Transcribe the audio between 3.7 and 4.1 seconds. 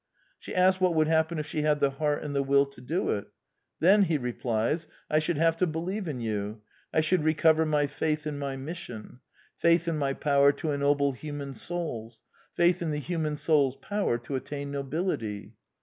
Then,"